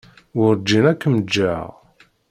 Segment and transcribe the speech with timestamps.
[0.37, 1.67] Werǧin ad kem-ǧǧeɣ.